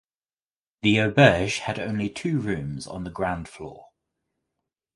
The 0.81 0.95
auberge 0.99 1.59
had 1.59 1.77
only 1.77 2.09
two 2.09 2.39
rooms 2.39 2.87
on 2.87 3.03
the 3.03 3.11
ground 3.11 3.47
floor. 3.47 3.89